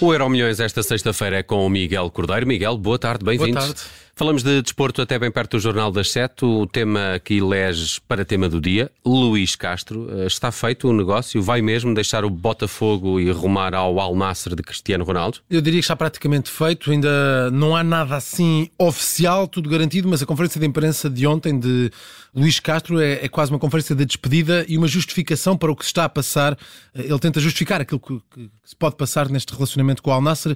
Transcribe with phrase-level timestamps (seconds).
[0.00, 2.46] O Euro Milhões esta sexta-feira é com o Miguel Cordeiro.
[2.46, 3.52] Miguel, boa tarde, bem-vindo.
[3.52, 3.80] Boa tarde.
[4.16, 6.44] Falamos de desporto até bem perto do Jornal das Sete.
[6.44, 10.08] O tema que eleges para tema do dia, Luís Castro.
[10.08, 11.42] Eh, está feito o negócio?
[11.42, 15.40] Vai mesmo deixar o Botafogo e rumar ao Al de Cristiano Ronaldo?
[15.50, 16.92] Eu diria que está praticamente feito.
[16.92, 21.58] Ainda não há nada assim oficial, tudo garantido, mas a conferência de imprensa de ontem
[21.58, 21.90] de
[22.32, 25.84] Luís Castro é, é quase uma conferência de despedida e uma justificação para o que
[25.84, 26.56] se está a passar.
[26.94, 30.22] Eh, ele tenta justificar aquilo que, que se pode passar neste relacionamento com o Al
[30.24, 30.54] eh,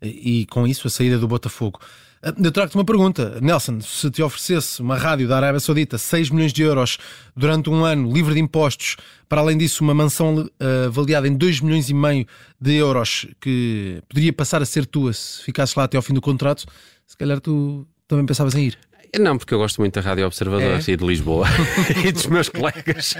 [0.00, 1.80] e com isso a saída do Botafogo.
[2.22, 3.40] Eu trago-te uma pergunta.
[3.40, 6.98] Nelson, se te oferecesse uma rádio da Arábia Saudita 6 milhões de euros
[7.34, 8.96] durante um ano, livre de impostos,
[9.26, 12.26] para além disso, uma mansão uh, avaliada em 2 milhões e meio
[12.60, 16.20] de euros, que poderia passar a ser tua se ficasses lá até ao fim do
[16.20, 16.66] contrato,
[17.06, 18.89] se calhar tu também pensavas em ir.
[19.18, 20.90] Não, porque eu gosto muito da Rádio Observador é?
[20.90, 21.46] e de Lisboa
[22.04, 23.14] e dos meus colegas.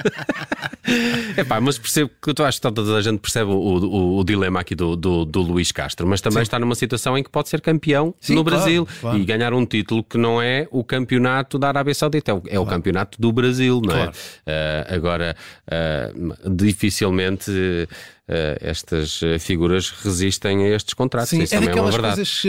[1.37, 4.25] é pá, mas percebo que tu acho que toda a gente percebe o, o, o
[4.25, 6.43] dilema aqui do, do, do, Luís Castro, mas também Sim.
[6.43, 9.19] está numa situação em que pode ser campeão Sim, no Brasil claro, claro.
[9.19, 12.41] e ganhar um título que não é o campeonato da Arábia Saudita, é o, é
[12.41, 12.63] claro.
[12.63, 14.09] o campeonato do Brasil, não é?
[14.09, 17.51] Uh, agora, uh, dificilmente.
[17.51, 18.20] Uh,
[18.61, 21.31] estas figuras resistem a estes contratos.
[21.31, 22.45] Sim, Isso é também daquelas é coisas.
[22.45, 22.49] Uh,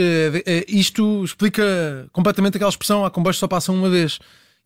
[0.68, 4.18] isto explica completamente aquela expressão: há comboios só passam uma vez.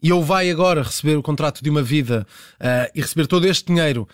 [0.02, 2.26] E ele vai agora receber o contrato de uma vida
[2.60, 4.06] uh, e receber todo este dinheiro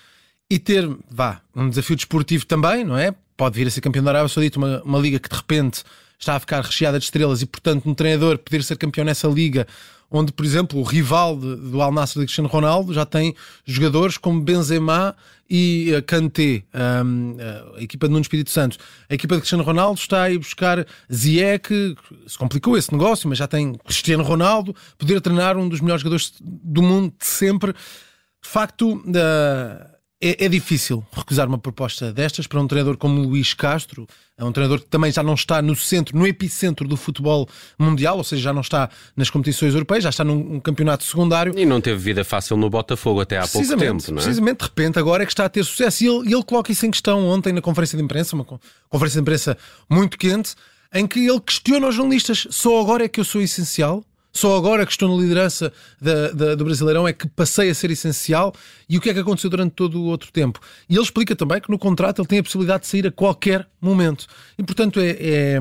[0.48, 3.14] e ter, vá, um desafio desportivo também, não é?
[3.36, 5.82] Pode vir a ser campeão da Arábia Saudita, uma, uma liga que de repente
[6.18, 9.66] está a ficar recheada de estrelas e, portanto, um treinador poder ser campeão nessa liga
[10.12, 14.18] onde, por exemplo, o rival de, do Al Nassr de Cristiano Ronaldo já tem jogadores
[14.18, 15.16] como Benzema
[15.48, 16.62] e uh, Kanté,
[17.04, 18.78] um, uh, a equipa de Nuno Espírito Santo.
[19.08, 21.96] A equipa de Cristiano Ronaldo está a buscar Ziyech,
[22.26, 26.34] se complicou esse negócio, mas já tem Cristiano Ronaldo, poder treinar um dos melhores jogadores
[26.40, 27.72] do mundo de sempre.
[27.72, 29.91] De facto, uh,
[30.22, 34.06] é, é, difícil recusar uma proposta destas para um treinador como Luís Castro,
[34.38, 38.18] é um treinador que também já não está no centro, no epicentro do futebol mundial,
[38.18, 41.52] ou seja, já não está nas competições europeias, já está num um campeonato secundário.
[41.58, 44.22] E não teve vida fácil no Botafogo até há pouco tempo, não é?
[44.22, 46.04] Precisamente, de repente, agora é que está a ter sucesso.
[46.04, 48.46] E ele, ele coloca isso em questão ontem na conferência de imprensa, uma
[48.88, 49.58] conferência de imprensa
[49.90, 50.54] muito quente,
[50.94, 54.04] em que ele questiona os jornalistas: só agora é que eu sou essencial?
[54.32, 57.90] Só agora que estou na liderança da, da, do Brasileirão é que passei a ser
[57.90, 58.54] essencial
[58.88, 60.58] e o que é que aconteceu durante todo o outro tempo.
[60.88, 63.68] E ele explica também que no contrato ele tem a possibilidade de sair a qualquer
[63.80, 64.26] momento.
[64.58, 65.58] E portanto é, é,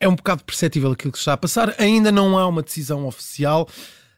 [0.00, 1.74] é um bocado perceptível aquilo que está a passar.
[1.78, 3.66] Ainda não há uma decisão oficial.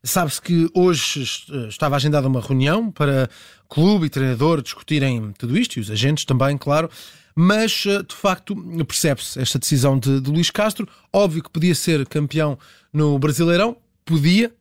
[0.03, 1.23] Sabe-se que hoje
[1.69, 3.29] estava agendada uma reunião para
[3.69, 6.91] clube e treinador discutirem tudo isto e os agentes também, claro
[7.41, 10.89] mas eh, de facto percebe-se esta decisão de, de Luís Castro.
[11.13, 12.59] Óbvio que podia ser campeão
[12.93, 14.53] no Brasileirão, podia,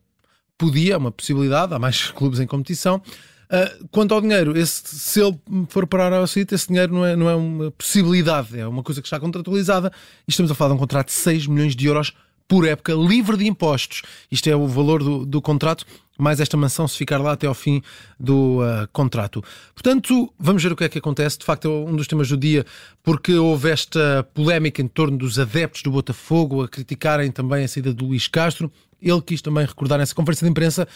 [0.56, 3.02] podia, é uma possibilidade, há mais clubes em competição.
[3.50, 5.36] Uh, quanto ao dinheiro, esse, se ele
[5.68, 9.00] for parar ao sítio, esse dinheiro não é, não é uma possibilidade, é uma coisa
[9.00, 9.90] que está contratualizada
[10.28, 12.12] e estamos a falar de um contrato de 6 milhões de euros
[12.46, 14.02] por época, livre de impostos.
[14.30, 15.84] Isto é o valor do, do contrato,
[16.18, 17.80] mais esta mansão se ficar lá até ao fim
[18.18, 19.42] do uh, contrato.
[19.72, 21.38] Portanto, vamos ver o que é que acontece.
[21.38, 22.66] De facto, é um dos temas do dia,
[23.02, 27.94] porque houve esta polémica em torno dos adeptos do Botafogo a criticarem também a saída
[27.94, 28.70] do Luís Castro.
[29.00, 30.88] Ele quis também recordar nessa conferência de imprensa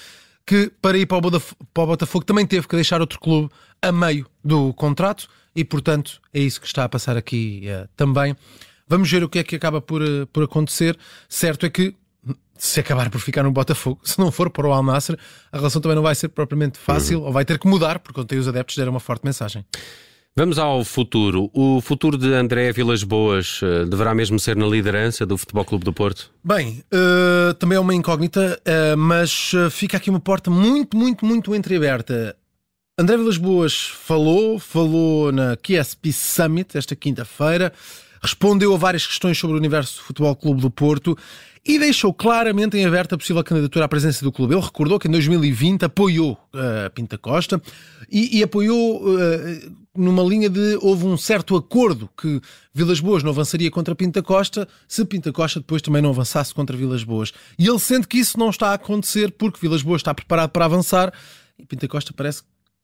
[0.44, 3.49] que para ir para o, Botafogo, para o Botafogo também teve que deixar outro clube
[3.81, 8.37] a meio do contrato e, portanto, é isso que está a passar aqui uh, também.
[8.88, 10.99] Vamos ver o que é que acaba por, eh, por acontecer.
[11.27, 11.94] Certo é que
[12.62, 15.17] se acabar por ficar no Botafogo, se não for para o Al Nassr,
[15.50, 17.27] a relação também não vai ser propriamente fácil, uhum.
[17.27, 19.67] ou vai ter que mudar, porque ontem os adeptos deram uma forte mensagem.
[20.37, 21.50] Vamos ao futuro.
[21.53, 25.84] O futuro de André Vilas Boas uh, deverá mesmo ser na liderança do Futebol Clube
[25.84, 26.31] do Porto?
[26.45, 31.53] Bem, uh, também é uma incógnita, uh, mas fica aqui uma porta muito, muito, muito
[31.56, 32.37] entreaberta.
[32.97, 37.73] André Vilas Boas falou, falou na QSP Summit esta quinta-feira
[38.23, 41.19] respondeu a várias questões sobre o universo do Futebol Clube do Porto
[41.65, 44.55] e deixou claramente em aberto a possível candidatura à presença do clube.
[44.55, 47.62] Ele recordou que em 2020 apoiou uh, Pinta Costa
[48.11, 52.41] e, e apoiou uh, numa linha de houve um certo acordo que
[52.75, 56.76] Vilas Boas não avançaria contra Pinta Costa se Pinta Costa depois também não avançasse contra
[56.76, 57.32] Vilas Boas.
[57.59, 60.64] E ele sente que isso não está a acontecer porque Vilas Boas está preparado para
[60.64, 61.12] avançar
[61.59, 62.43] e Pinta Costa parece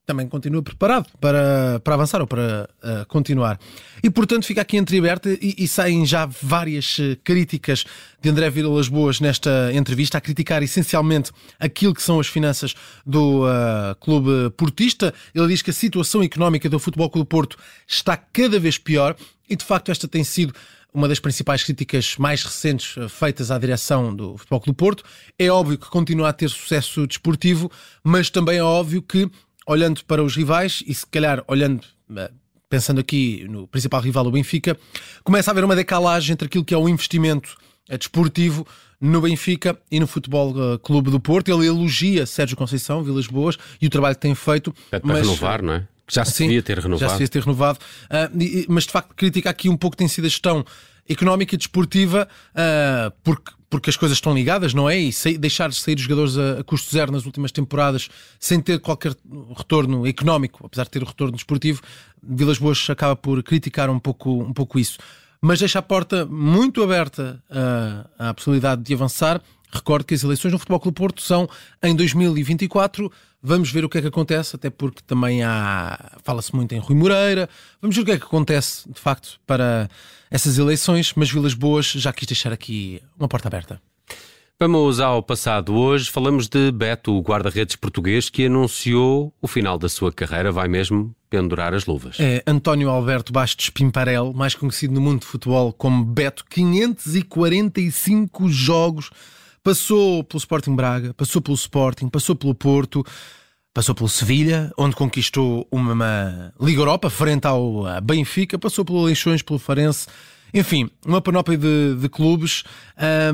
[0.08, 3.60] também continua preparado para, para avançar ou para uh, continuar.
[4.02, 7.84] E portanto fica aqui entreaberta e, e saem já várias uh, críticas
[8.19, 12.75] de André Vilas Boas nesta entrevista, a criticar essencialmente aquilo que são as finanças
[13.05, 15.12] do uh, clube portista.
[15.34, 19.14] Ele diz que a situação económica do Futebol Clube Porto está cada vez pior
[19.46, 20.54] e de facto esta tem sido
[20.93, 25.04] uma das principais críticas mais recentes feitas à direção do Futebol Clube Porto.
[25.38, 27.70] É óbvio que continua a ter sucesso desportivo,
[28.02, 29.31] mas também é óbvio que
[29.68, 31.86] olhando para os rivais e se calhar olhando
[32.16, 32.30] eh,
[32.68, 34.76] pensando aqui no principal rival, o Benfica,
[35.22, 37.56] começa a haver uma decalagem entre aquilo que é o investimento
[37.98, 38.66] desportivo
[39.00, 41.50] no Benfica e no Futebol uh, Clube do Porto.
[41.50, 44.74] Ele elogia Sérgio Conceição, Vilas Boas e o trabalho que tem feito.
[44.90, 45.88] É para mas, renovar, não é?
[46.10, 47.00] Já se devia ter renovado.
[47.00, 47.78] Já se devia ter renovado.
[47.78, 50.64] Uh, mas de facto, critica aqui um pouco tem sido a gestão
[51.08, 54.98] económica e desportiva, uh, porque, porque as coisas estão ligadas, não é?
[54.98, 58.08] E deixar de sair os jogadores a, a custo zero nas últimas temporadas
[58.40, 59.14] sem ter qualquer
[59.56, 61.82] retorno económico, apesar de ter o retorno desportivo,
[62.22, 64.98] Vilas Boas acaba por criticar um pouco, um pouco isso
[65.40, 69.40] mas deixa a porta muito aberta à, à possibilidade de avançar.
[69.72, 71.48] Recordo que as eleições no Futebol Clube Porto são
[71.82, 73.10] em 2024.
[73.42, 76.18] Vamos ver o que é que acontece, até porque também há.
[76.24, 77.48] Fala-se muito em Rui Moreira.
[77.80, 79.88] Vamos ver o que é que acontece, de facto, para
[80.30, 81.12] essas eleições.
[81.14, 83.80] Mas Vilas Boas já quis deixar aqui uma porta aberta.
[84.60, 85.72] Vamos ao passado.
[85.72, 90.66] Hoje falamos de Beto, o guarda-redes português que anunciou o final da sua carreira, vai
[90.66, 92.16] mesmo pendurar as luvas.
[92.18, 99.10] É António Alberto Bastos Pimparel, mais conhecido no mundo de futebol como Beto, 545 jogos.
[99.62, 103.05] Passou pelo Sporting Braga, passou pelo Sporting, passou pelo Porto,
[103.75, 109.58] passou pelo Sevilha, onde conquistou uma, Liga Europa frente ao Benfica, passou pelo Leixões, pelo
[109.58, 110.06] Farense
[110.52, 112.64] enfim, uma panóplia de, de clubes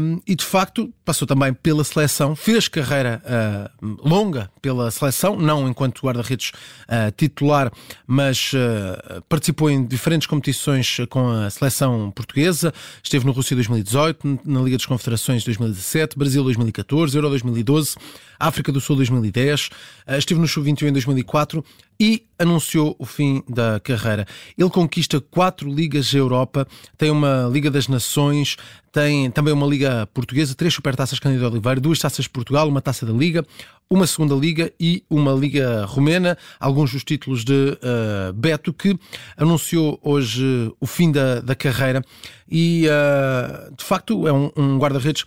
[0.00, 5.68] um, e de facto passou também pela seleção, fez carreira uh, longa pela seleção, não
[5.68, 7.72] enquanto guarda-redes uh, titular,
[8.06, 12.72] mas uh, participou em diferentes competições com a seleção portuguesa.
[13.02, 17.96] Esteve no Rússia 2018, na Liga das Confederações 2017, Brasil 2014, Euro 2012,
[18.38, 19.70] África do Sul 2010,
[20.18, 21.64] esteve no Sub-21 em 2004
[21.98, 24.26] e anunciou o fim da carreira.
[24.56, 26.66] Ele conquista quatro ligas Europa,
[26.96, 28.56] tem uma Liga das Nações,
[28.92, 33.04] tem também uma Liga Portuguesa, três supertaças Cândido Oliveira, duas taças de Portugal, uma taça
[33.04, 33.44] da Liga,
[33.90, 36.38] uma segunda Liga e uma Liga Romena.
[36.58, 38.96] Alguns dos títulos de uh, Beto, que
[39.36, 42.02] anunciou hoje o fim da, da carreira
[42.48, 45.24] e, uh, de facto, é um, um guarda-redes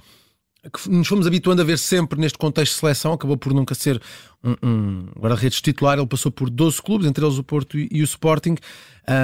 [0.72, 4.02] que nos fomos habituando a ver sempre neste contexto de seleção, acabou por nunca ser
[4.44, 8.02] um, um guarda-redes titular, ele passou por 12 clubes, entre eles o Porto e, e
[8.02, 8.56] o Sporting,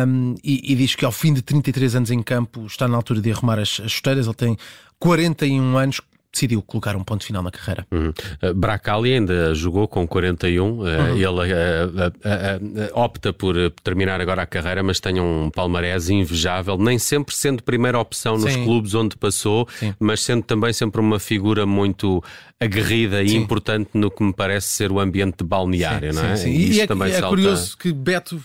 [0.08, 3.22] um, e, e, diz que ao fim de 33 anos em campo está na altura
[3.22, 4.58] de arrumar as, as chuteiras, ele tem
[5.00, 6.02] 41 anos,
[6.34, 7.86] decidiu colocar um ponto final na carreira.
[7.92, 8.12] Uhum.
[8.42, 10.88] Uh, Bracali ainda jogou com 41, uh, uhum.
[11.16, 17.36] ele uh, opta por terminar agora a carreira, mas tem um palmarés invejável, nem sempre
[17.36, 18.64] sendo primeira opção nos Sim.
[18.64, 19.94] clubes onde passou, Sim.
[20.00, 22.24] mas sendo também sempre uma figura muito
[22.60, 26.48] aguerrida e importante no que me parece ser o ambiente balneário, não é?
[26.48, 27.28] E, e é, é salta...
[27.28, 28.42] curioso que Beto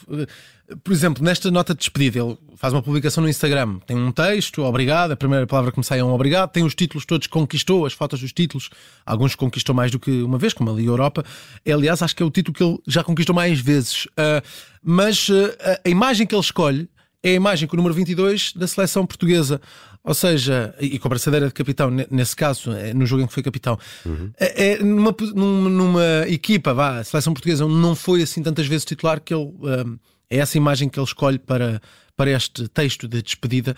[0.85, 4.63] por exemplo, nesta nota de despedida, ele faz uma publicação no Instagram, tem um texto,
[4.63, 7.87] obrigado, a primeira palavra que me sai é um obrigado, tem os títulos todos, conquistou
[7.87, 8.69] as fotos dos títulos,
[9.07, 11.25] alguns conquistou mais do que uma vez, como ali a Europa.
[11.67, 14.05] Aliás, acho que é o título que ele já conquistou mais vezes.
[14.07, 14.43] Uh,
[14.83, 16.89] mas uh, a imagem que ele escolhe
[17.23, 19.61] é a imagem com o número 22 da seleção portuguesa.
[20.05, 23.33] Ou seja, e com a braçadeira de capitão, nesse caso, é no jogo em que
[23.35, 24.31] foi capitão, uhum.
[24.39, 29.21] é, é numa, numa, equipa, vá, a seleção portuguesa não foi assim tantas vezes titular
[29.21, 29.45] que ele.
[29.45, 29.99] Uh,
[30.31, 31.81] é essa imagem que ele escolhe para,
[32.17, 33.77] para este texto de despedida.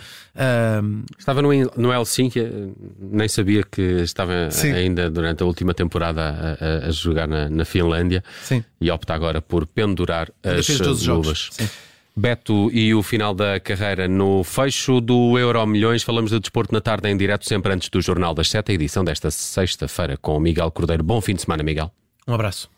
[0.82, 1.05] Um...
[1.19, 2.41] Estava no, no Helsinki,
[2.99, 4.73] nem sabia que estava Sim.
[4.73, 8.64] ainda durante a última temporada a, a jogar na, na, Finlândia Sim.
[8.81, 11.50] e opta agora por pendurar as luvas.
[12.17, 16.03] Beto e o final da carreira no fecho do Euro Milhões.
[16.03, 19.31] Falamos de desporto na tarde em direto, sempre antes do Jornal das Sete, edição desta
[19.31, 21.05] sexta-feira com o Miguel Cordeiro.
[21.05, 21.91] Bom fim de semana, Miguel.
[22.27, 22.69] Um abraço.